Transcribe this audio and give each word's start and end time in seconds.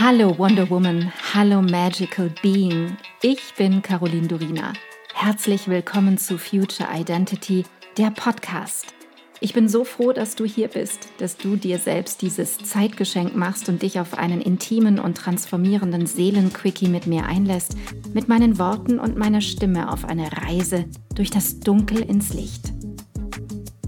Hallo 0.00 0.38
Wonder 0.38 0.70
Woman, 0.70 1.12
hallo 1.34 1.60
Magical 1.60 2.30
Being. 2.40 2.96
Ich 3.20 3.52
bin 3.56 3.82
Caroline 3.82 4.28
Durina. 4.28 4.72
Herzlich 5.12 5.66
willkommen 5.66 6.18
zu 6.18 6.38
Future 6.38 6.88
Identity, 6.94 7.64
der 7.96 8.12
Podcast. 8.12 8.94
Ich 9.40 9.54
bin 9.54 9.68
so 9.68 9.82
froh, 9.82 10.12
dass 10.12 10.36
du 10.36 10.44
hier 10.44 10.68
bist, 10.68 11.08
dass 11.18 11.36
du 11.36 11.56
dir 11.56 11.80
selbst 11.80 12.22
dieses 12.22 12.58
Zeitgeschenk 12.58 13.34
machst 13.34 13.68
und 13.68 13.82
dich 13.82 13.98
auf 13.98 14.16
einen 14.16 14.40
intimen 14.40 15.00
und 15.00 15.16
transformierenden 15.16 16.06
Seelenquickie 16.06 16.88
mit 16.88 17.08
mir 17.08 17.26
einlässt, 17.26 17.76
mit 18.14 18.28
meinen 18.28 18.56
Worten 18.60 19.00
und 19.00 19.16
meiner 19.16 19.40
Stimme 19.40 19.92
auf 19.92 20.04
eine 20.04 20.30
Reise 20.30 20.84
durch 21.16 21.30
das 21.30 21.58
Dunkel 21.58 22.02
ins 22.02 22.34
Licht. 22.34 22.72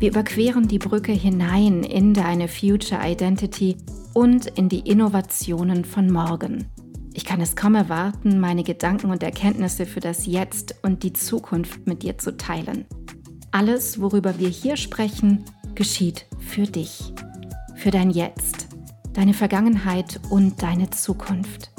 Wir 0.00 0.08
überqueren 0.08 0.66
die 0.66 0.80
Brücke 0.80 1.12
hinein 1.12 1.84
in 1.84 2.14
deine 2.14 2.48
Future 2.48 3.00
Identity 3.00 3.76
und 4.14 4.46
in 4.46 4.68
die 4.68 4.80
Innovationen 4.80 5.84
von 5.84 6.10
morgen. 6.10 6.66
Ich 7.12 7.24
kann 7.24 7.40
es 7.40 7.56
kaum 7.56 7.74
erwarten, 7.74 8.38
meine 8.38 8.62
Gedanken 8.62 9.10
und 9.10 9.22
Erkenntnisse 9.22 9.86
für 9.86 10.00
das 10.00 10.26
Jetzt 10.26 10.76
und 10.82 11.02
die 11.02 11.12
Zukunft 11.12 11.86
mit 11.86 12.02
dir 12.02 12.18
zu 12.18 12.36
teilen. 12.36 12.86
Alles, 13.50 14.00
worüber 14.00 14.38
wir 14.38 14.48
hier 14.48 14.76
sprechen, 14.76 15.44
geschieht 15.74 16.26
für 16.38 16.62
dich, 16.62 17.12
für 17.74 17.90
dein 17.90 18.10
Jetzt, 18.10 18.68
deine 19.12 19.34
Vergangenheit 19.34 20.20
und 20.30 20.62
deine 20.62 20.90
Zukunft. 20.90 21.72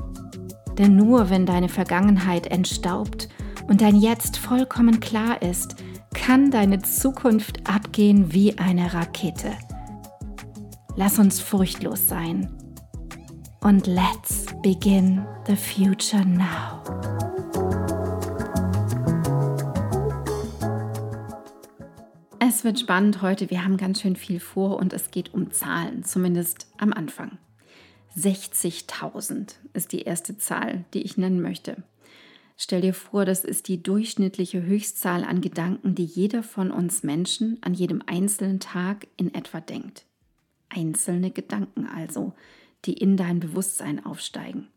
Denn 0.78 0.96
nur 0.96 1.30
wenn 1.30 1.46
deine 1.46 1.70
Vergangenheit 1.70 2.48
entstaubt 2.48 3.30
und 3.68 3.82
dein 3.82 3.96
Jetzt 3.96 4.38
vollkommen 4.38 5.00
klar 5.00 5.42
ist, 5.42 5.76
kann 6.14 6.52
deine 6.52 6.82
Zukunft 6.82 7.70
abgehen 7.70 8.34
wie 8.34 8.58
eine 8.58 8.94
Rakete. 8.94 9.52
Lass 10.98 11.20
uns 11.20 11.40
furchtlos 11.40 12.10
sein. 12.10 12.50
Und 13.62 13.88
let's 13.88 14.46
begin 14.62 15.26
the 15.48 15.56
future 15.56 16.26
now. 16.26 16.84
Es 22.40 22.66
wird 22.66 22.80
spannend 22.80 23.22
heute. 23.22 23.50
Wir 23.50 23.64
haben 23.64 23.78
ganz 23.78 24.02
schön 24.02 24.18
viel 24.18 24.42
vor 24.42 24.78
und 24.78 24.92
es 24.92 25.12
geht 25.12 25.34
um 25.34 25.52
Zahlen, 25.52 26.04
zumindest 26.04 26.68
am 26.78 26.92
Anfang. 26.92 27.38
60.000 28.18 29.56
ist 29.74 29.94
die 29.94 30.02
erste 30.02 30.38
Zahl, 30.38 30.84
die 30.94 31.04
ich 31.04 31.16
nennen 31.16 31.42
möchte. 31.42 31.84
Stell 32.58 32.82
dir 32.82 32.94
vor, 32.94 33.24
das 33.24 33.46
ist 33.46 33.70
die 33.70 33.82
durchschnittliche 33.82 34.62
Höchstzahl 34.62 35.24
an 35.24 35.40
Gedanken, 35.40 35.96
die 35.96 36.04
jeder 36.04 36.44
von 36.44 36.70
uns 36.70 37.02
Menschen 37.02 37.58
an 37.62 37.74
jedem 37.74 38.04
einzelnen 38.06 38.60
Tag 38.60 39.08
in 39.16 39.34
etwa 39.34 39.62
denkt 39.62 40.06
einzelne 40.76 41.32
Gedanken 41.32 41.86
also, 41.86 42.34
die 42.86 42.94
in 42.94 43.18
dein 43.18 43.40
Bewusstsein 43.40 44.04
aufsteigen. 44.06 44.68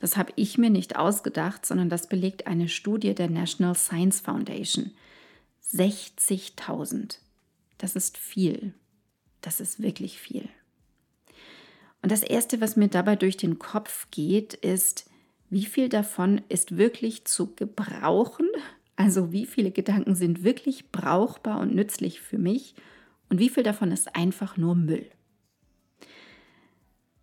Das 0.00 0.16
habe 0.16 0.32
ich 0.36 0.58
mir 0.58 0.70
nicht 0.70 0.96
ausgedacht, 0.96 1.64
sondern 1.64 1.88
das 1.88 2.08
belegt 2.08 2.46
eine 2.46 2.68
Studie 2.68 3.14
der 3.14 3.30
National 3.30 3.74
Science 3.74 4.20
Foundation. 4.20 4.90
60.000. 5.72 7.18
Das 7.78 7.96
ist 7.96 8.18
viel. 8.18 8.74
Das 9.40 9.60
ist 9.60 9.80
wirklich 9.80 10.18
viel. 10.18 10.48
Und 12.02 12.12
das 12.12 12.22
Erste, 12.22 12.60
was 12.60 12.76
mir 12.76 12.88
dabei 12.88 13.16
durch 13.16 13.36
den 13.36 13.58
Kopf 13.58 14.08
geht, 14.10 14.54
ist, 14.54 15.08
wie 15.48 15.64
viel 15.64 15.88
davon 15.88 16.42
ist 16.48 16.76
wirklich 16.76 17.24
zu 17.24 17.54
gebrauchen? 17.54 18.48
Also 18.96 19.32
wie 19.32 19.46
viele 19.46 19.70
Gedanken 19.70 20.14
sind 20.14 20.44
wirklich 20.44 20.90
brauchbar 20.90 21.60
und 21.60 21.74
nützlich 21.74 22.20
für 22.20 22.38
mich? 22.38 22.74
Und 23.30 23.38
wie 23.38 23.48
viel 23.48 23.62
davon 23.62 23.90
ist 23.90 24.14
einfach 24.14 24.56
nur 24.56 24.74
Müll? 24.74 25.10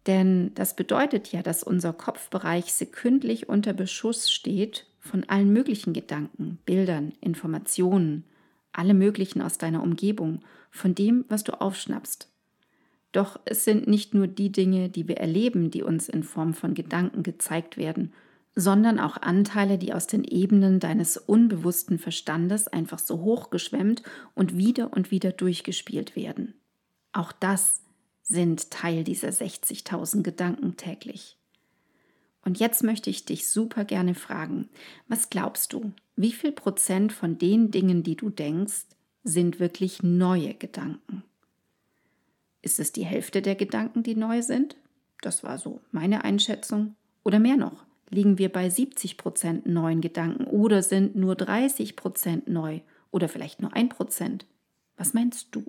Denn 0.07 0.53
das 0.55 0.75
bedeutet 0.75 1.31
ja, 1.31 1.43
dass 1.43 1.63
unser 1.63 1.93
Kopfbereich 1.93 2.73
sekündlich 2.73 3.49
unter 3.49 3.73
Beschuss 3.73 4.31
steht 4.31 4.87
von 4.99 5.23
allen 5.25 5.53
möglichen 5.53 5.93
Gedanken, 5.93 6.59
Bildern, 6.65 7.13
Informationen, 7.21 8.23
alle 8.71 8.93
möglichen 8.93 9.41
aus 9.41 9.57
deiner 9.57 9.83
Umgebung, 9.83 10.41
von 10.71 10.95
dem, 10.95 11.25
was 11.27 11.43
du 11.43 11.59
aufschnappst. 11.59 12.29
Doch 13.11 13.39
es 13.45 13.65
sind 13.65 13.87
nicht 13.87 14.13
nur 14.13 14.27
die 14.27 14.51
Dinge, 14.51 14.89
die 14.89 15.07
wir 15.07 15.17
erleben, 15.17 15.69
die 15.69 15.83
uns 15.83 16.07
in 16.07 16.23
Form 16.23 16.53
von 16.53 16.73
Gedanken 16.73 17.23
gezeigt 17.23 17.77
werden, 17.77 18.13
sondern 18.55 18.99
auch 18.99 19.17
Anteile, 19.17 19.77
die 19.77 19.93
aus 19.93 20.07
den 20.07 20.23
Ebenen 20.23 20.79
deines 20.79 21.17
unbewussten 21.17 21.99
Verstandes 21.99 22.67
einfach 22.67 22.99
so 22.99 23.19
hochgeschwemmt 23.19 24.03
und 24.33 24.57
wieder 24.57 24.93
und 24.93 25.11
wieder 25.11 25.31
durchgespielt 25.31 26.15
werden. 26.15 26.53
Auch 27.11 27.31
das 27.31 27.81
sind 28.23 28.71
Teil 28.71 29.03
dieser 29.03 29.29
60.000 29.29 30.23
Gedanken 30.23 30.77
täglich. 30.77 31.37
Und 32.43 32.59
jetzt 32.59 32.83
möchte 32.83 33.09
ich 33.09 33.25
dich 33.25 33.49
super 33.49 33.85
gerne 33.85 34.15
fragen, 34.15 34.69
was 35.07 35.29
glaubst 35.29 35.73
du, 35.73 35.93
wie 36.15 36.31
viel 36.31 36.51
Prozent 36.51 37.13
von 37.13 37.37
den 37.37 37.71
Dingen, 37.71 38.03
die 38.03 38.15
du 38.15 38.29
denkst, 38.29 38.85
sind 39.23 39.59
wirklich 39.59 40.01
neue 40.01 40.53
Gedanken? 40.55 41.23
Ist 42.61 42.79
es 42.79 42.91
die 42.91 43.05
Hälfte 43.05 43.41
der 43.41 43.55
Gedanken, 43.55 44.03
die 44.03 44.15
neu 44.15 44.41
sind? 44.41 44.75
Das 45.21 45.43
war 45.43 45.57
so 45.57 45.81
meine 45.91 46.23
Einschätzung. 46.23 46.95
Oder 47.23 47.39
mehr 47.39 47.57
noch, 47.57 47.85
liegen 48.09 48.39
wir 48.39 48.49
bei 48.49 48.69
70 48.69 49.17
Prozent 49.17 49.65
neuen 49.67 50.01
Gedanken 50.01 50.45
oder 50.45 50.81
sind 50.81 51.15
nur 51.15 51.35
30 51.35 51.95
Prozent 51.95 52.47
neu 52.47 52.81
oder 53.11 53.29
vielleicht 53.29 53.61
nur 53.61 53.73
ein 53.73 53.89
Prozent? 53.89 54.47
Was 54.97 55.13
meinst 55.13 55.49
du? 55.51 55.63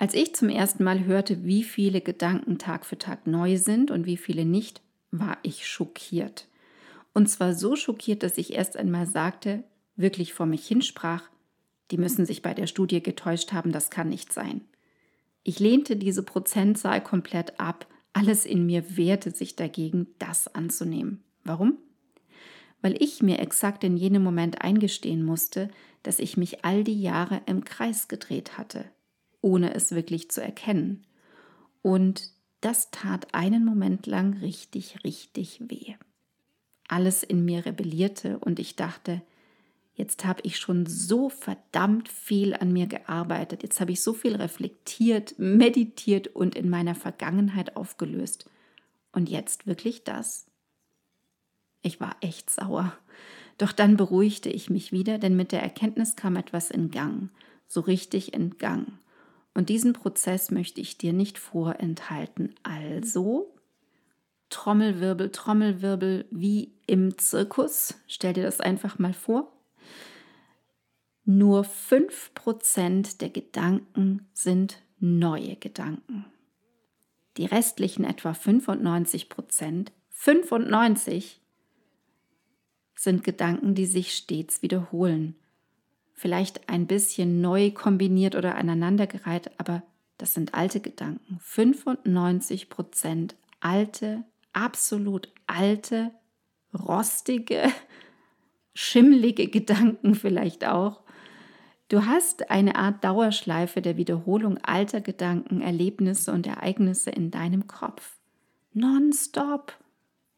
Als 0.00 0.14
ich 0.14 0.32
zum 0.36 0.48
ersten 0.48 0.84
Mal 0.84 1.04
hörte, 1.04 1.44
wie 1.44 1.64
viele 1.64 2.00
Gedanken 2.00 2.58
Tag 2.58 2.86
für 2.86 2.98
Tag 2.98 3.26
neu 3.26 3.58
sind 3.58 3.90
und 3.90 4.06
wie 4.06 4.16
viele 4.16 4.44
nicht, 4.44 4.80
war 5.10 5.38
ich 5.42 5.66
schockiert. 5.66 6.46
Und 7.12 7.28
zwar 7.28 7.52
so 7.52 7.74
schockiert, 7.74 8.22
dass 8.22 8.38
ich 8.38 8.52
erst 8.52 8.76
einmal 8.76 9.06
sagte, 9.06 9.64
wirklich 9.96 10.34
vor 10.34 10.46
mich 10.46 10.68
hinsprach, 10.68 11.28
die 11.90 11.98
müssen 11.98 12.26
sich 12.26 12.42
bei 12.42 12.54
der 12.54 12.68
Studie 12.68 13.02
getäuscht 13.02 13.52
haben, 13.52 13.72
das 13.72 13.90
kann 13.90 14.08
nicht 14.08 14.32
sein. 14.32 14.60
Ich 15.42 15.58
lehnte 15.58 15.96
diese 15.96 16.22
Prozentzahl 16.22 17.02
komplett 17.02 17.58
ab, 17.58 17.88
alles 18.12 18.46
in 18.46 18.66
mir 18.66 18.96
wehrte 18.96 19.32
sich 19.32 19.56
dagegen, 19.56 20.06
das 20.20 20.54
anzunehmen. 20.54 21.24
Warum? 21.42 21.76
Weil 22.82 23.02
ich 23.02 23.20
mir 23.20 23.40
exakt 23.40 23.82
in 23.82 23.96
jenem 23.96 24.22
Moment 24.22 24.62
eingestehen 24.62 25.24
musste, 25.24 25.70
dass 26.04 26.20
ich 26.20 26.36
mich 26.36 26.64
all 26.64 26.84
die 26.84 27.00
Jahre 27.00 27.40
im 27.46 27.64
Kreis 27.64 28.06
gedreht 28.06 28.58
hatte 28.58 28.84
ohne 29.40 29.74
es 29.74 29.92
wirklich 29.92 30.30
zu 30.30 30.42
erkennen. 30.42 31.06
Und 31.82 32.32
das 32.60 32.90
tat 32.90 33.34
einen 33.34 33.64
Moment 33.64 34.06
lang 34.06 34.34
richtig, 34.38 35.04
richtig 35.04 35.60
weh. 35.68 35.94
Alles 36.88 37.22
in 37.22 37.44
mir 37.44 37.66
rebellierte 37.66 38.38
und 38.38 38.58
ich 38.58 38.74
dachte, 38.74 39.22
jetzt 39.94 40.24
habe 40.24 40.40
ich 40.44 40.58
schon 40.58 40.86
so 40.86 41.28
verdammt 41.28 42.08
viel 42.08 42.54
an 42.54 42.72
mir 42.72 42.86
gearbeitet, 42.86 43.62
jetzt 43.62 43.80
habe 43.80 43.92
ich 43.92 44.00
so 44.00 44.12
viel 44.12 44.36
reflektiert, 44.36 45.38
meditiert 45.38 46.28
und 46.28 46.54
in 46.54 46.70
meiner 46.70 46.94
Vergangenheit 46.94 47.76
aufgelöst. 47.76 48.48
Und 49.12 49.28
jetzt 49.28 49.66
wirklich 49.66 50.04
das? 50.04 50.46
Ich 51.82 52.00
war 52.00 52.16
echt 52.20 52.50
sauer. 52.50 52.96
Doch 53.58 53.72
dann 53.72 53.96
beruhigte 53.96 54.50
ich 54.50 54.70
mich 54.70 54.92
wieder, 54.92 55.18
denn 55.18 55.36
mit 55.36 55.52
der 55.52 55.62
Erkenntnis 55.62 56.16
kam 56.16 56.36
etwas 56.36 56.70
in 56.70 56.90
Gang, 56.90 57.30
so 57.66 57.80
richtig 57.80 58.34
in 58.34 58.56
Gang. 58.58 58.98
Und 59.58 59.70
diesen 59.70 59.92
Prozess 59.92 60.52
möchte 60.52 60.80
ich 60.80 60.98
dir 60.98 61.12
nicht 61.12 61.36
vorenthalten. 61.36 62.54
Also, 62.62 63.52
Trommelwirbel, 64.50 65.32
Trommelwirbel, 65.32 66.26
wie 66.30 66.76
im 66.86 67.18
Zirkus. 67.18 67.96
Stell 68.06 68.34
dir 68.34 68.44
das 68.44 68.60
einfach 68.60 69.00
mal 69.00 69.12
vor. 69.12 69.52
Nur 71.24 71.64
5% 71.64 73.18
der 73.18 73.30
Gedanken 73.30 74.28
sind 74.32 74.80
neue 75.00 75.56
Gedanken. 75.56 76.24
Die 77.36 77.46
restlichen 77.46 78.04
etwa 78.04 78.30
95% 78.30 79.88
95 80.10 81.40
sind 82.94 83.24
Gedanken, 83.24 83.74
die 83.74 83.86
sich 83.86 84.14
stets 84.14 84.62
wiederholen 84.62 85.34
vielleicht 86.18 86.68
ein 86.68 86.86
bisschen 86.86 87.40
neu 87.40 87.70
kombiniert 87.70 88.34
oder 88.34 88.56
aneinandergereiht, 88.56 89.52
aber 89.58 89.82
das 90.18 90.34
sind 90.34 90.52
alte 90.52 90.80
Gedanken. 90.80 91.38
95 91.40 92.68
Prozent 92.68 93.36
alte, 93.60 94.24
absolut 94.52 95.32
alte, 95.46 96.10
rostige, 96.74 97.62
schimmlige 98.74 99.48
Gedanken 99.48 100.16
vielleicht 100.16 100.66
auch. 100.66 101.02
Du 101.88 102.04
hast 102.04 102.50
eine 102.50 102.74
Art 102.74 103.02
Dauerschleife 103.04 103.80
der 103.80 103.96
Wiederholung 103.96 104.58
alter 104.58 105.00
Gedanken, 105.00 105.62
Erlebnisse 105.62 106.32
und 106.32 106.46
Ereignisse 106.46 107.10
in 107.10 107.30
deinem 107.30 107.66
Kopf. 107.66 108.16
Nonstop. 108.72 109.72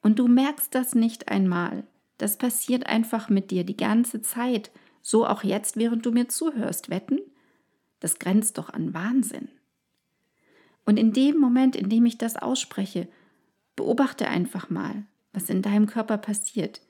Und 0.02 0.18
du 0.18 0.28
merkst 0.28 0.74
das 0.74 0.94
nicht 0.94 1.28
einmal. 1.28 1.84
Das 2.18 2.36
passiert 2.36 2.86
einfach 2.86 3.30
mit 3.30 3.50
dir 3.50 3.64
die 3.64 3.76
ganze 3.76 4.20
Zeit. 4.20 4.70
So 5.02 5.26
auch 5.26 5.44
jetzt, 5.44 5.76
während 5.76 6.04
du 6.04 6.12
mir 6.12 6.28
zuhörst. 6.28 6.90
Wetten? 6.90 7.20
Das 8.00 8.18
grenzt 8.18 8.58
doch 8.58 8.70
an 8.70 8.94
Wahnsinn. 8.94 9.48
Und 10.84 10.98
in 10.98 11.12
dem 11.12 11.38
Moment, 11.38 11.76
in 11.76 11.88
dem 11.88 12.06
ich 12.06 12.18
das 12.18 12.36
ausspreche, 12.36 13.08
Beobachte 13.80 14.28
einfach 14.28 14.68
mal, 14.68 15.06
was 15.32 15.48
in 15.48 15.62
deinem 15.62 15.86
Körper 15.86 16.18
passiert, 16.18 16.82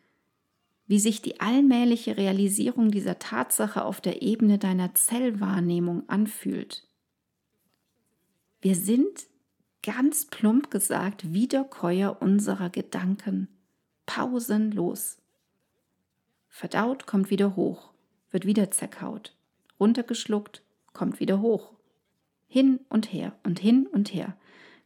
wie 0.88 0.98
sich 0.98 1.22
die 1.22 1.40
allmähliche 1.40 2.16
Realisierung 2.16 2.90
dieser 2.90 3.20
Tatsache 3.20 3.84
auf 3.84 4.00
der 4.00 4.22
Ebene 4.22 4.58
deiner 4.58 4.92
Zellwahrnehmung 4.96 6.08
anfühlt. 6.08 6.88
Wir 8.60 8.74
sind, 8.74 9.28
ganz 9.84 10.26
plump 10.26 10.72
gesagt, 10.72 11.32
Wiederkäuer 11.32 12.20
unserer 12.20 12.70
Gedanken, 12.70 13.46
pausenlos. 14.04 15.18
Verdaut 16.48 17.06
kommt 17.06 17.30
wieder 17.30 17.54
hoch, 17.54 17.89
wird 18.30 18.46
wieder 18.46 18.70
zerkaut, 18.70 19.34
runtergeschluckt, 19.78 20.62
kommt 20.92 21.20
wieder 21.20 21.40
hoch. 21.40 21.72
Hin 22.46 22.80
und 22.88 23.12
her 23.12 23.32
und 23.44 23.60
hin 23.60 23.86
und 23.86 24.12
her. 24.12 24.36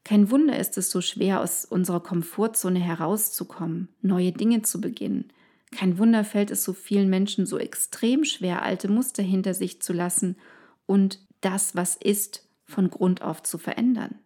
Kein 0.04 0.30
Wunder 0.30 0.58
ist 0.58 0.76
es 0.76 0.90
so 0.90 1.00
schwer, 1.00 1.40
aus 1.40 1.64
unserer 1.64 2.00
Komfortzone 2.00 2.78
herauszukommen, 2.78 3.88
neue 4.02 4.32
Dinge 4.32 4.60
zu 4.62 4.80
beginnen. 4.80 5.32
Kein 5.70 5.98
Wunder 5.98 6.24
fällt 6.24 6.50
es 6.50 6.62
so 6.62 6.74
vielen 6.74 7.08
Menschen 7.08 7.46
so 7.46 7.58
extrem 7.58 8.24
schwer, 8.24 8.62
alte 8.62 8.88
Muster 8.88 9.22
hinter 9.22 9.54
sich 9.54 9.80
zu 9.80 9.92
lassen 9.92 10.36
und 10.86 11.20
das, 11.40 11.74
was 11.74 11.96
ist, 11.96 12.46
von 12.64 12.90
Grund 12.90 13.22
auf 13.22 13.42
zu 13.42 13.58
verändern. 13.58 14.18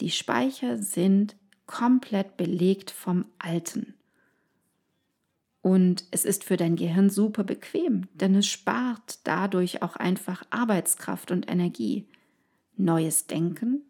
Die 0.00 0.10
Speicher 0.10 0.78
sind 0.78 1.36
komplett 1.66 2.36
belegt 2.36 2.90
vom 2.90 3.26
Alten. 3.38 3.94
Und 5.60 6.04
es 6.10 6.24
ist 6.24 6.44
für 6.44 6.56
dein 6.56 6.76
Gehirn 6.76 7.10
super 7.10 7.44
bequem, 7.44 8.06
denn 8.14 8.34
es 8.34 8.46
spart 8.46 9.18
dadurch 9.24 9.82
auch 9.82 9.96
einfach 9.96 10.44
Arbeitskraft 10.50 11.30
und 11.30 11.50
Energie. 11.50 12.06
Neues 12.76 13.26
Denken, 13.26 13.82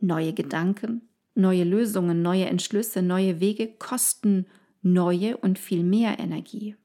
neue 0.00 0.32
Gedanken, 0.32 1.02
neue 1.34 1.64
Lösungen, 1.64 2.22
neue 2.22 2.46
Entschlüsse, 2.46 3.02
neue 3.02 3.40
Wege 3.40 3.68
kosten 3.68 4.46
neue 4.84 5.36
und 5.38 5.58
viel 5.58 5.82
mehr 5.82 6.18
Energie. 6.18 6.76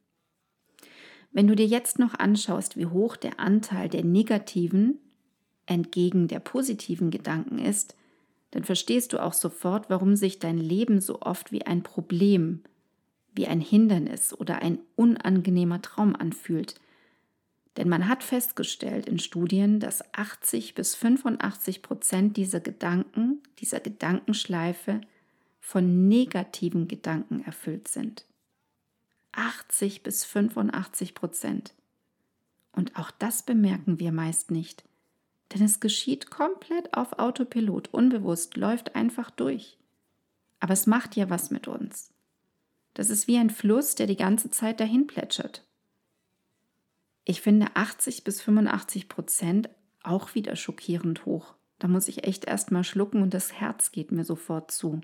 Wenn 1.31 1.47
du 1.47 1.55
dir 1.55 1.67
jetzt 1.67 1.99
noch 1.99 2.15
anschaust, 2.15 2.77
wie 2.77 2.87
hoch 2.87 3.15
der 3.15 3.39
Anteil 3.39 3.89
der 3.89 4.03
negativen 4.03 4.99
entgegen 5.65 6.27
der 6.27 6.39
positiven 6.39 7.11
Gedanken 7.11 7.59
ist, 7.59 7.95
dann 8.51 8.63
verstehst 8.63 9.13
du 9.13 9.21
auch 9.21 9.33
sofort, 9.33 9.91
warum 9.91 10.15
sich 10.15 10.39
dein 10.39 10.57
Leben 10.57 11.01
so 11.01 11.21
oft 11.21 11.51
wie 11.51 11.67
ein 11.67 11.83
Problem 11.83 12.63
wie 13.39 13.47
ein 13.47 13.61
Hindernis 13.61 14.37
oder 14.37 14.61
ein 14.61 14.79
unangenehmer 14.97 15.81
Traum 15.81 16.13
anfühlt. 16.13 16.75
Denn 17.77 17.87
man 17.87 18.09
hat 18.09 18.21
festgestellt 18.21 19.07
in 19.07 19.17
Studien, 19.17 19.79
dass 19.79 20.03
80 20.13 20.75
bis 20.75 20.93
85 20.95 21.81
Prozent 21.81 22.35
dieser 22.35 22.59
Gedanken, 22.59 23.41
dieser 23.59 23.79
Gedankenschleife 23.79 24.99
von 25.61 26.09
negativen 26.09 26.89
Gedanken 26.89 27.41
erfüllt 27.45 27.87
sind. 27.87 28.25
80 29.31 30.03
bis 30.03 30.25
85 30.25 31.15
Prozent. 31.15 31.73
Und 32.73 32.97
auch 32.97 33.09
das 33.09 33.43
bemerken 33.43 33.99
wir 33.99 34.11
meist 34.11 34.51
nicht. 34.51 34.83
Denn 35.53 35.63
es 35.63 35.79
geschieht 35.79 36.29
komplett 36.29 36.93
auf 36.93 37.17
Autopilot, 37.19 37.87
unbewusst, 37.93 38.57
läuft 38.57 38.95
einfach 38.95 39.31
durch. 39.31 39.77
Aber 40.59 40.73
es 40.73 40.87
macht 40.87 41.15
ja 41.15 41.29
was 41.29 41.51
mit 41.51 41.69
uns. 41.69 42.11
Das 42.93 43.09
ist 43.09 43.27
wie 43.27 43.37
ein 43.37 43.49
Fluss, 43.49 43.95
der 43.95 44.07
die 44.07 44.17
ganze 44.17 44.49
Zeit 44.49 44.79
dahin 44.79 45.07
plätschert. 45.07 45.65
Ich 47.25 47.41
finde 47.41 47.67
80 47.75 48.23
bis 48.23 48.41
85 48.41 49.07
Prozent 49.07 49.69
auch 50.03 50.33
wieder 50.35 50.55
schockierend 50.55 51.25
hoch. 51.25 51.55
Da 51.77 51.87
muss 51.87 52.07
ich 52.07 52.25
echt 52.25 52.45
erstmal 52.45 52.83
schlucken 52.83 53.21
und 53.21 53.33
das 53.33 53.53
Herz 53.53 53.91
geht 53.91 54.11
mir 54.11 54.25
sofort 54.25 54.71
zu. 54.71 55.01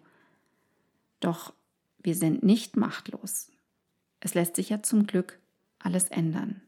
Doch 1.19 1.53
wir 2.01 2.15
sind 2.15 2.43
nicht 2.43 2.77
machtlos. 2.77 3.51
Es 4.19 4.33
lässt 4.33 4.55
sich 4.55 4.69
ja 4.69 4.81
zum 4.81 5.07
Glück 5.07 5.39
alles 5.79 6.09
ändern. 6.09 6.61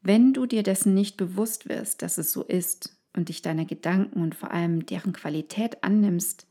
Wenn 0.00 0.32
du 0.32 0.46
dir 0.46 0.62
dessen 0.62 0.94
nicht 0.94 1.16
bewusst 1.16 1.68
wirst, 1.68 2.02
dass 2.02 2.18
es 2.18 2.32
so 2.32 2.44
ist 2.44 2.96
und 3.14 3.30
dich 3.30 3.42
deiner 3.42 3.64
Gedanken 3.64 4.22
und 4.22 4.34
vor 4.34 4.50
allem 4.50 4.86
deren 4.86 5.12
Qualität 5.12 5.82
annimmst, 5.82 6.46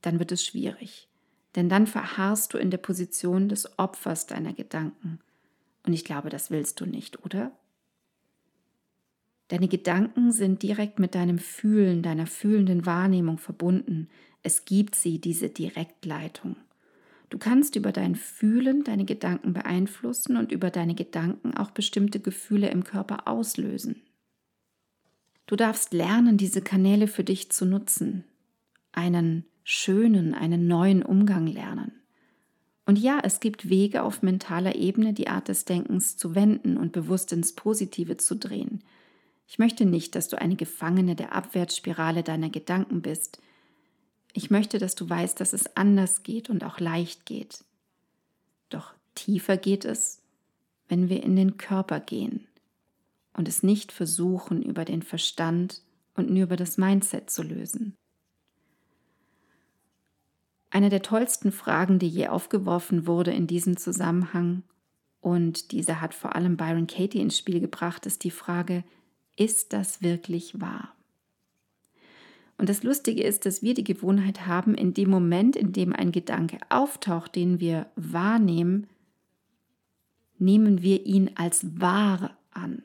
dann 0.00 0.18
wird 0.18 0.32
es 0.32 0.44
schwierig 0.44 1.08
denn 1.54 1.68
dann 1.68 1.86
verharrst 1.86 2.54
du 2.54 2.58
in 2.58 2.70
der 2.70 2.78
Position 2.78 3.48
des 3.48 3.78
Opfers 3.78 4.26
deiner 4.26 4.52
Gedanken. 4.52 5.18
Und 5.84 5.92
ich 5.92 6.04
glaube, 6.04 6.30
das 6.30 6.50
willst 6.50 6.80
du 6.80 6.86
nicht, 6.86 7.24
oder? 7.24 7.52
Deine 9.48 9.68
Gedanken 9.68 10.32
sind 10.32 10.62
direkt 10.62 10.98
mit 10.98 11.14
deinem 11.14 11.38
Fühlen, 11.38 12.02
deiner 12.02 12.26
fühlenden 12.26 12.86
Wahrnehmung 12.86 13.36
verbunden. 13.36 14.08
Es 14.42 14.64
gibt 14.64 14.94
sie, 14.94 15.20
diese 15.20 15.50
Direktleitung. 15.50 16.56
Du 17.28 17.38
kannst 17.38 17.76
über 17.76 17.92
dein 17.92 18.14
Fühlen 18.14 18.84
deine 18.84 19.04
Gedanken 19.04 19.52
beeinflussen 19.52 20.36
und 20.36 20.52
über 20.52 20.70
deine 20.70 20.94
Gedanken 20.94 21.54
auch 21.54 21.70
bestimmte 21.70 22.20
Gefühle 22.20 22.70
im 22.70 22.84
Körper 22.84 23.28
auslösen. 23.28 24.02
Du 25.46 25.56
darfst 25.56 25.92
lernen, 25.92 26.36
diese 26.36 26.62
Kanäle 26.62 27.06
für 27.06 27.24
dich 27.24 27.50
zu 27.50 27.66
nutzen, 27.66 28.24
einen 28.92 29.44
schönen, 29.64 30.34
einen 30.34 30.66
neuen 30.66 31.02
Umgang 31.02 31.46
lernen. 31.46 31.92
Und 32.84 32.98
ja, 32.98 33.20
es 33.22 33.40
gibt 33.40 33.68
Wege 33.68 34.02
auf 34.02 34.22
mentaler 34.22 34.74
Ebene, 34.74 35.12
die 35.12 35.28
Art 35.28 35.48
des 35.48 35.64
Denkens 35.64 36.16
zu 36.16 36.34
wenden 36.34 36.76
und 36.76 36.92
bewusst 36.92 37.32
ins 37.32 37.54
Positive 37.54 38.16
zu 38.16 38.36
drehen. 38.36 38.82
Ich 39.46 39.58
möchte 39.58 39.84
nicht, 39.84 40.14
dass 40.14 40.28
du 40.28 40.40
eine 40.40 40.56
Gefangene 40.56 41.14
der 41.14 41.34
Abwärtsspirale 41.34 42.22
deiner 42.22 42.50
Gedanken 42.50 43.02
bist. 43.02 43.40
Ich 44.32 44.50
möchte, 44.50 44.78
dass 44.78 44.94
du 44.94 45.08
weißt, 45.08 45.38
dass 45.40 45.52
es 45.52 45.76
anders 45.76 46.22
geht 46.22 46.50
und 46.50 46.64
auch 46.64 46.80
leicht 46.80 47.26
geht. 47.26 47.64
Doch 48.68 48.94
tiefer 49.14 49.56
geht 49.56 49.84
es, 49.84 50.22
wenn 50.88 51.08
wir 51.08 51.22
in 51.22 51.36
den 51.36 51.58
Körper 51.58 52.00
gehen 52.00 52.46
und 53.34 53.46
es 53.46 53.62
nicht 53.62 53.92
versuchen, 53.92 54.62
über 54.62 54.84
den 54.84 55.02
Verstand 55.02 55.82
und 56.14 56.30
nur 56.30 56.44
über 56.44 56.56
das 56.56 56.78
Mindset 56.78 57.30
zu 57.30 57.42
lösen. 57.42 57.94
Eine 60.72 60.88
der 60.88 61.02
tollsten 61.02 61.52
Fragen, 61.52 61.98
die 61.98 62.08
je 62.08 62.28
aufgeworfen 62.28 63.06
wurde 63.06 63.30
in 63.30 63.46
diesem 63.46 63.76
Zusammenhang, 63.76 64.62
und 65.20 65.70
diese 65.70 66.00
hat 66.00 66.14
vor 66.14 66.34
allem 66.34 66.56
Byron 66.56 66.86
Katie 66.86 67.20
ins 67.20 67.36
Spiel 67.36 67.60
gebracht, 67.60 68.06
ist 68.06 68.24
die 68.24 68.30
Frage, 68.30 68.82
ist 69.36 69.74
das 69.74 70.00
wirklich 70.02 70.60
wahr? 70.62 70.96
Und 72.56 72.70
das 72.70 72.82
Lustige 72.82 73.22
ist, 73.22 73.44
dass 73.44 73.62
wir 73.62 73.74
die 73.74 73.84
Gewohnheit 73.84 74.46
haben, 74.46 74.74
in 74.74 74.94
dem 74.94 75.10
Moment, 75.10 75.56
in 75.56 75.72
dem 75.72 75.92
ein 75.92 76.10
Gedanke 76.10 76.58
auftaucht, 76.70 77.36
den 77.36 77.60
wir 77.60 77.86
wahrnehmen, 77.94 78.86
nehmen 80.38 80.80
wir 80.80 81.04
ihn 81.04 81.32
als 81.34 81.80
wahr 81.80 82.36
an. 82.50 82.82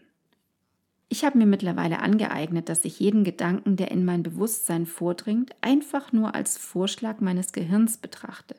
Ich 1.09 1.23
habe 1.23 1.37
mir 1.37 1.45
mittlerweile 1.45 1.99
angeeignet, 1.99 2.67
dass 2.67 2.83
ich 2.83 2.99
jeden 2.99 3.23
Gedanken, 3.23 3.77
der 3.77 3.91
in 3.91 4.03
mein 4.03 4.23
Bewusstsein 4.23 4.85
vordringt, 4.85 5.55
einfach 5.61 6.11
nur 6.11 6.35
als 6.35 6.57
Vorschlag 6.57 7.21
meines 7.21 7.53
Gehirns 7.53 7.97
betrachte. 7.97 8.55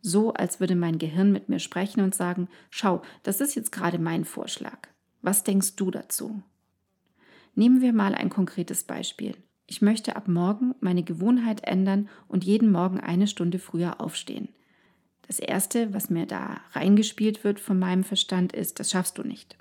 So, 0.00 0.32
als 0.32 0.58
würde 0.58 0.74
mein 0.74 0.98
Gehirn 0.98 1.32
mit 1.32 1.48
mir 1.48 1.58
sprechen 1.58 2.00
und 2.00 2.14
sagen, 2.14 2.48
schau, 2.70 3.02
das 3.22 3.40
ist 3.40 3.54
jetzt 3.54 3.72
gerade 3.72 3.98
mein 3.98 4.24
Vorschlag. 4.24 4.88
Was 5.20 5.44
denkst 5.44 5.76
du 5.76 5.90
dazu? 5.90 6.42
Nehmen 7.54 7.82
wir 7.82 7.92
mal 7.92 8.14
ein 8.14 8.30
konkretes 8.30 8.84
Beispiel. 8.84 9.36
Ich 9.66 9.82
möchte 9.82 10.16
ab 10.16 10.28
morgen 10.28 10.74
meine 10.80 11.02
Gewohnheit 11.02 11.62
ändern 11.64 12.08
und 12.26 12.44
jeden 12.44 12.72
Morgen 12.72 12.98
eine 12.98 13.26
Stunde 13.26 13.58
früher 13.58 14.00
aufstehen. 14.00 14.48
Das 15.26 15.38
Erste, 15.38 15.94
was 15.94 16.10
mir 16.10 16.26
da 16.26 16.60
reingespielt 16.72 17.44
wird 17.44 17.60
von 17.60 17.78
meinem 17.78 18.02
Verstand, 18.02 18.52
ist, 18.52 18.80
das 18.80 18.90
schaffst 18.90 19.18
du 19.18 19.22
nicht. 19.22 19.56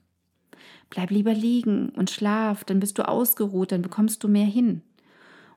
Bleib 0.92 1.10
lieber 1.10 1.34
liegen 1.34 1.90
und 1.90 2.12
schlaf, 2.12 2.66
dann 2.66 2.82
bist 2.82 3.00
du 3.00 3.08
ausgeruht, 3.08 3.72
dann 3.72 3.82
bekommst 3.82 4.24
du 4.24 4.28
mehr 4.28 4.46
hin. 4.46 4.82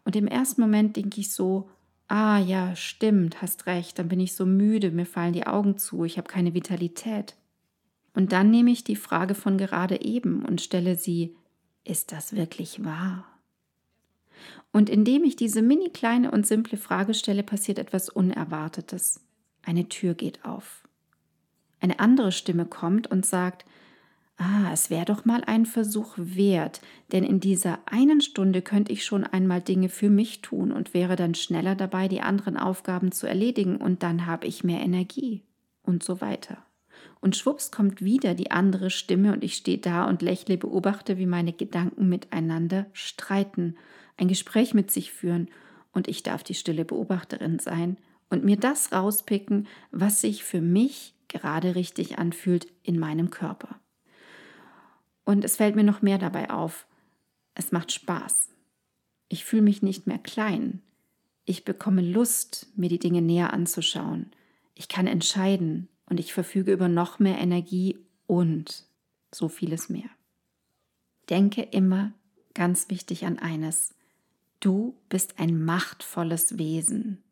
Und 0.04 0.16
im 0.16 0.28
ersten 0.28 0.60
Moment 0.60 0.96
denke 0.96 1.20
ich 1.20 1.32
so, 1.32 1.68
ah 2.06 2.38
ja, 2.38 2.76
stimmt, 2.76 3.42
hast 3.42 3.66
recht, 3.66 3.98
dann 3.98 4.08
bin 4.08 4.20
ich 4.20 4.34
so 4.34 4.46
müde, 4.46 4.92
mir 4.92 5.06
fallen 5.06 5.32
die 5.32 5.46
Augen 5.46 5.76
zu, 5.76 6.04
ich 6.04 6.18
habe 6.18 6.28
keine 6.28 6.54
Vitalität. 6.54 7.34
Und 8.14 8.30
dann 8.30 8.50
nehme 8.50 8.70
ich 8.70 8.84
die 8.84 8.94
Frage 8.94 9.34
von 9.34 9.58
gerade 9.58 10.02
eben 10.02 10.44
und 10.44 10.60
stelle 10.60 10.94
sie, 10.94 11.34
ist 11.82 12.12
das 12.12 12.36
wirklich 12.36 12.84
wahr? 12.84 13.26
Und 14.70 14.88
indem 14.88 15.24
ich 15.24 15.34
diese 15.34 15.62
mini 15.62 15.90
kleine 15.90 16.30
und 16.30 16.46
simple 16.46 16.78
Frage 16.78 17.12
stelle, 17.12 17.42
passiert 17.42 17.80
etwas 17.80 18.08
Unerwartetes. 18.08 19.20
Eine 19.62 19.88
Tür 19.88 20.14
geht 20.14 20.44
auf. 20.44 20.86
Eine 21.80 21.98
andere 21.98 22.30
Stimme 22.30 22.66
kommt 22.66 23.08
und 23.10 23.26
sagt, 23.26 23.64
Ah, 24.36 24.70
es 24.72 24.90
wäre 24.90 25.04
doch 25.04 25.24
mal 25.24 25.44
ein 25.44 25.64
Versuch 25.64 26.14
wert, 26.16 26.80
denn 27.12 27.22
in 27.22 27.38
dieser 27.38 27.78
einen 27.86 28.20
Stunde 28.20 28.62
könnte 28.62 28.92
ich 28.92 29.04
schon 29.04 29.22
einmal 29.22 29.60
Dinge 29.60 29.88
für 29.88 30.10
mich 30.10 30.42
tun 30.42 30.72
und 30.72 30.92
wäre 30.92 31.14
dann 31.14 31.34
schneller 31.34 31.76
dabei, 31.76 32.08
die 32.08 32.20
anderen 32.20 32.56
Aufgaben 32.56 33.12
zu 33.12 33.28
erledigen 33.28 33.76
und 33.76 34.02
dann 34.02 34.26
habe 34.26 34.46
ich 34.48 34.64
mehr 34.64 34.80
Energie 34.80 35.44
und 35.82 36.02
so 36.02 36.20
weiter. 36.20 36.58
Und 37.20 37.36
schwupps 37.36 37.70
kommt 37.70 38.02
wieder 38.02 38.34
die 38.34 38.50
andere 38.50 38.90
Stimme 38.90 39.32
und 39.32 39.44
ich 39.44 39.54
stehe 39.54 39.78
da 39.78 40.04
und 40.04 40.20
lächle, 40.20 40.58
beobachte, 40.58 41.16
wie 41.16 41.26
meine 41.26 41.52
Gedanken 41.52 42.08
miteinander 42.08 42.86
streiten, 42.92 43.76
ein 44.16 44.28
Gespräch 44.28 44.74
mit 44.74 44.90
sich 44.90 45.12
führen 45.12 45.48
und 45.92 46.08
ich 46.08 46.24
darf 46.24 46.42
die 46.42 46.54
stille 46.54 46.84
Beobachterin 46.84 47.60
sein 47.60 47.98
und 48.30 48.44
mir 48.44 48.56
das 48.56 48.92
rauspicken, 48.92 49.68
was 49.92 50.20
sich 50.20 50.42
für 50.42 50.60
mich 50.60 51.14
gerade 51.28 51.76
richtig 51.76 52.18
anfühlt 52.18 52.66
in 52.82 52.98
meinem 52.98 53.30
Körper. 53.30 53.80
Und 55.24 55.44
es 55.44 55.56
fällt 55.56 55.76
mir 55.76 55.84
noch 55.84 56.02
mehr 56.02 56.18
dabei 56.18 56.50
auf. 56.50 56.86
Es 57.54 57.72
macht 57.72 57.92
Spaß. 57.92 58.50
Ich 59.28 59.44
fühle 59.44 59.62
mich 59.62 59.82
nicht 59.82 60.06
mehr 60.06 60.18
klein. 60.18 60.82
Ich 61.44 61.64
bekomme 61.64 62.02
Lust, 62.02 62.68
mir 62.76 62.88
die 62.88 62.98
Dinge 62.98 63.22
näher 63.22 63.52
anzuschauen. 63.52 64.30
Ich 64.74 64.88
kann 64.88 65.06
entscheiden 65.06 65.88
und 66.06 66.20
ich 66.20 66.32
verfüge 66.32 66.72
über 66.72 66.88
noch 66.88 67.18
mehr 67.18 67.38
Energie 67.38 67.98
und 68.26 68.84
so 69.32 69.48
vieles 69.48 69.88
mehr. 69.88 70.08
Denke 71.30 71.62
immer 71.62 72.12
ganz 72.54 72.88
wichtig 72.90 73.24
an 73.26 73.38
eines. 73.38 73.94
Du 74.60 74.96
bist 75.08 75.38
ein 75.38 75.64
machtvolles 75.64 76.58
Wesen. 76.58 77.22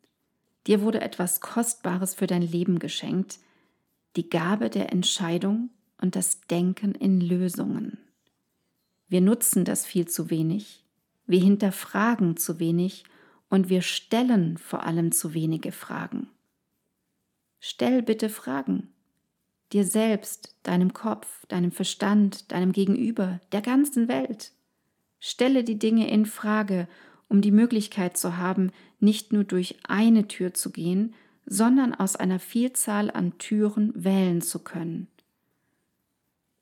Dir 0.67 0.81
wurde 0.81 1.01
etwas 1.01 1.41
Kostbares 1.41 2.15
für 2.15 2.27
dein 2.27 2.41
Leben 2.41 2.79
geschenkt, 2.79 3.39
die 4.15 4.29
Gabe 4.29 4.69
der 4.69 4.91
Entscheidung 4.91 5.69
und 6.03 6.17
das 6.17 6.41
Denken 6.41 6.95
in 6.95 7.21
Lösungen. 7.21 7.97
Wir 9.07 9.21
nutzen 9.21 9.63
das 9.63 9.85
viel 9.85 10.05
zu 10.05 10.29
wenig, 10.29 10.83
wir 11.27 11.39
hinterfragen 11.39 12.35
zu 12.35 12.59
wenig 12.59 13.05
und 13.49 13.69
wir 13.69 13.81
stellen 13.81 14.57
vor 14.57 14.83
allem 14.83 15.13
zu 15.13 15.33
wenige 15.33 15.71
Fragen. 15.71 16.27
Stell 17.61 18.01
bitte 18.01 18.27
Fragen. 18.27 18.89
Dir 19.71 19.85
selbst, 19.85 20.57
deinem 20.63 20.91
Kopf, 20.91 21.45
deinem 21.45 21.71
Verstand, 21.71 22.51
deinem 22.51 22.73
Gegenüber, 22.73 23.39
der 23.53 23.61
ganzen 23.61 24.09
Welt. 24.09 24.51
Stelle 25.21 25.63
die 25.63 25.79
Dinge 25.79 26.11
in 26.11 26.25
Frage, 26.25 26.89
um 27.29 27.39
die 27.39 27.51
Möglichkeit 27.51 28.17
zu 28.17 28.35
haben, 28.35 28.73
nicht 28.99 29.31
nur 29.31 29.45
durch 29.45 29.77
eine 29.87 30.27
Tür 30.27 30.53
zu 30.53 30.69
gehen, 30.69 31.15
sondern 31.45 31.95
aus 31.95 32.17
einer 32.17 32.39
Vielzahl 32.39 33.09
an 33.09 33.37
Türen 33.37 33.93
wählen 33.95 34.41
zu 34.41 34.59
können. 34.59 35.07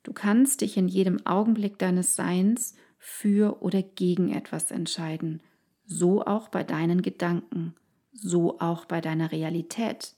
Du 0.03 0.13
kannst 0.13 0.62
dich 0.62 0.77
in 0.77 0.88
jedem 0.88 1.25
Augenblick 1.25 1.77
deines 1.77 2.15
Seins 2.15 2.75
für 2.98 3.62
oder 3.62 3.81
gegen 3.81 4.34
etwas 4.34 4.72
entscheiden, 4.72 5.41
so 5.86 6.24
auch 6.25 6.50
bei 6.50 6.63
deinen 6.63 7.01
Gedanken, 7.01 7.75
so 8.13 8.60
auch 8.60 8.86
bei 8.86 9.01
deiner 9.01 9.31
Realität. 9.31 10.15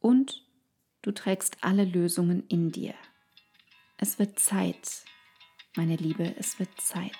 Und 0.00 0.44
du 1.02 1.12
trägst 1.12 1.58
alle 1.60 1.84
Lösungen 1.84 2.44
in 2.48 2.72
dir. 2.72 2.94
Es 3.98 4.18
wird 4.18 4.38
Zeit, 4.38 5.04
meine 5.76 5.96
Liebe, 5.96 6.34
es 6.38 6.58
wird 6.58 6.80
Zeit. 6.80 7.12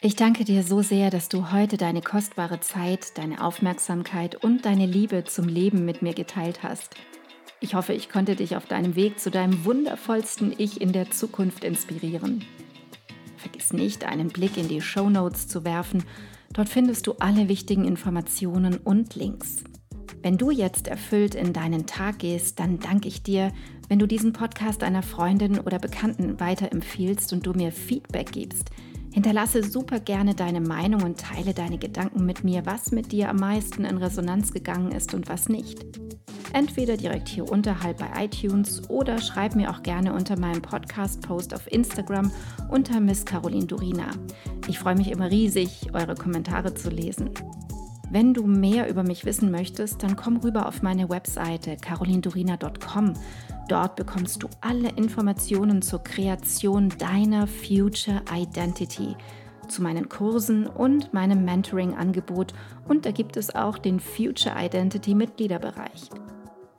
Ich 0.00 0.16
danke 0.16 0.44
dir 0.44 0.62
so 0.62 0.82
sehr, 0.82 1.10
dass 1.10 1.30
du 1.30 1.50
heute 1.50 1.78
deine 1.78 2.02
kostbare 2.02 2.60
Zeit, 2.60 3.16
deine 3.16 3.42
Aufmerksamkeit 3.42 4.36
und 4.44 4.66
deine 4.66 4.84
Liebe 4.84 5.24
zum 5.24 5.48
Leben 5.48 5.86
mit 5.86 6.02
mir 6.02 6.12
geteilt 6.12 6.62
hast. 6.62 6.94
Ich 7.64 7.74
hoffe, 7.74 7.94
ich 7.94 8.10
konnte 8.10 8.36
dich 8.36 8.56
auf 8.56 8.66
deinem 8.66 8.94
Weg 8.94 9.18
zu 9.18 9.30
deinem 9.30 9.64
wundervollsten 9.64 10.54
Ich 10.58 10.82
in 10.82 10.92
der 10.92 11.10
Zukunft 11.10 11.64
inspirieren. 11.64 12.44
Vergiss 13.38 13.72
nicht, 13.72 14.04
einen 14.04 14.28
Blick 14.28 14.58
in 14.58 14.68
die 14.68 14.82
Show 14.82 15.08
Notes 15.08 15.48
zu 15.48 15.64
werfen. 15.64 16.04
Dort 16.52 16.68
findest 16.68 17.06
du 17.06 17.14
alle 17.20 17.48
wichtigen 17.48 17.86
Informationen 17.86 18.76
und 18.76 19.14
Links. 19.14 19.64
Wenn 20.20 20.36
du 20.36 20.50
jetzt 20.50 20.88
erfüllt 20.88 21.34
in 21.34 21.54
deinen 21.54 21.86
Tag 21.86 22.18
gehst, 22.18 22.60
dann 22.60 22.80
danke 22.80 23.08
ich 23.08 23.22
dir, 23.22 23.50
wenn 23.88 23.98
du 23.98 24.06
diesen 24.06 24.34
Podcast 24.34 24.82
einer 24.82 25.02
Freundin 25.02 25.58
oder 25.58 25.78
Bekannten 25.78 26.38
weiterempfiehlst 26.38 27.32
und 27.32 27.46
du 27.46 27.54
mir 27.54 27.72
Feedback 27.72 28.30
gibst– 28.32 28.72
Hinterlasse 29.14 29.62
super 29.62 30.00
gerne 30.00 30.34
deine 30.34 30.60
Meinung 30.60 31.04
und 31.04 31.20
teile 31.20 31.54
deine 31.54 31.78
Gedanken 31.78 32.26
mit 32.26 32.42
mir, 32.42 32.66
was 32.66 32.90
mit 32.90 33.12
dir 33.12 33.28
am 33.28 33.36
meisten 33.36 33.84
in 33.84 33.96
Resonanz 33.96 34.52
gegangen 34.52 34.90
ist 34.90 35.14
und 35.14 35.28
was 35.28 35.48
nicht. 35.48 35.86
Entweder 36.54 36.96
direkt 36.96 37.28
hier 37.28 37.50
unterhalb 37.50 37.98
bei 37.98 38.26
iTunes 38.26 38.88
oder 38.88 39.18
schreib 39.18 39.56
mir 39.56 39.70
auch 39.70 39.82
gerne 39.82 40.14
unter 40.14 40.38
meinem 40.38 40.62
Podcast-Post 40.62 41.52
auf 41.52 41.70
Instagram 41.72 42.30
unter 42.70 43.00
Miss 43.00 43.24
Caroline 43.24 43.66
Durina. 43.66 44.06
Ich 44.68 44.78
freue 44.78 44.94
mich 44.94 45.10
immer 45.10 45.32
riesig, 45.32 45.88
eure 45.92 46.14
Kommentare 46.14 46.72
zu 46.72 46.90
lesen. 46.90 47.30
Wenn 48.08 48.34
du 48.34 48.46
mehr 48.46 48.88
über 48.88 49.02
mich 49.02 49.24
wissen 49.24 49.50
möchtest, 49.50 50.04
dann 50.04 50.14
komm 50.14 50.36
rüber 50.36 50.68
auf 50.68 50.80
meine 50.80 51.10
Webseite 51.10 51.76
carolindurina.com. 51.76 53.14
Dort 53.68 53.96
bekommst 53.96 54.44
du 54.44 54.48
alle 54.60 54.90
Informationen 54.90 55.82
zur 55.82 56.04
Kreation 56.04 56.88
deiner 56.98 57.48
Future 57.48 58.22
Identity, 58.32 59.16
zu 59.66 59.82
meinen 59.82 60.08
Kursen 60.08 60.68
und 60.68 61.12
meinem 61.12 61.44
Mentoring-Angebot 61.44 62.54
und 62.86 63.06
da 63.06 63.10
gibt 63.10 63.36
es 63.36 63.52
auch 63.56 63.76
den 63.76 63.98
Future 63.98 64.54
Identity 64.56 65.16
Mitgliederbereich. 65.16 66.10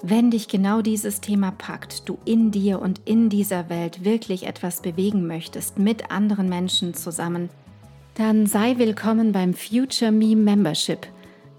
Wenn 0.01 0.29
dich 0.29 0.47
genau 0.47 0.81
dieses 0.81 1.21
Thema 1.21 1.51
packt, 1.51 2.07
du 2.09 2.17
in 2.25 2.51
dir 2.51 2.81
und 2.81 3.01
in 3.05 3.29
dieser 3.29 3.69
Welt 3.69 4.03
wirklich 4.03 4.45
etwas 4.45 4.81
bewegen 4.81 5.25
möchtest 5.25 5.79
mit 5.79 6.11
anderen 6.11 6.49
Menschen 6.49 6.93
zusammen, 6.93 7.49
dann 8.15 8.45
sei 8.45 8.77
willkommen 8.77 9.31
beim 9.31 9.53
Future 9.53 10.11
Me 10.11 10.35
Membership, 10.35 11.07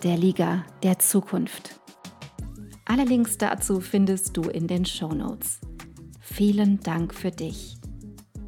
der 0.03 0.17
Liga 0.17 0.65
der 0.83 0.99
Zukunft. 0.99 1.81
Alle 2.85 3.05
Links 3.05 3.39
dazu 3.39 3.81
findest 3.81 4.37
du 4.37 4.43
in 4.43 4.67
den 4.67 4.85
Show 4.85 5.13
Notes. 5.13 5.61
Vielen 6.21 6.81
Dank 6.81 7.15
für 7.15 7.31
dich. 7.31 7.79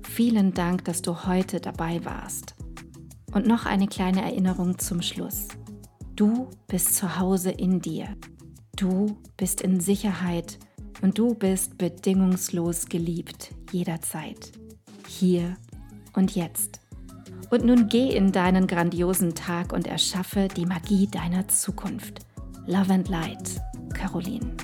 Vielen 0.02 0.52
Dank, 0.52 0.84
dass 0.84 1.02
du 1.02 1.26
heute 1.26 1.60
dabei 1.60 2.04
warst. 2.04 2.54
Und 3.32 3.46
noch 3.46 3.66
eine 3.66 3.88
kleine 3.88 4.22
Erinnerung 4.22 4.78
zum 4.78 5.02
Schluss. 5.02 5.48
Du 6.14 6.48
bist 6.66 6.94
zu 6.94 7.18
Hause 7.18 7.50
in 7.50 7.80
dir. 7.80 8.16
Du 8.78 9.18
bist 9.36 9.60
in 9.60 9.80
Sicherheit 9.80 10.56
und 11.02 11.18
du 11.18 11.34
bist 11.34 11.78
bedingungslos 11.78 12.86
geliebt 12.86 13.50
jederzeit. 13.72 14.52
Hier 15.08 15.56
und 16.14 16.36
jetzt. 16.36 16.78
Und 17.50 17.64
nun 17.64 17.88
geh 17.88 18.14
in 18.14 18.30
deinen 18.30 18.68
grandiosen 18.68 19.34
Tag 19.34 19.72
und 19.72 19.88
erschaffe 19.88 20.46
die 20.46 20.64
Magie 20.64 21.08
deiner 21.08 21.48
Zukunft. 21.48 22.20
Love 22.68 22.92
and 22.92 23.08
Light. 23.08 23.60
Caroline. 23.94 24.54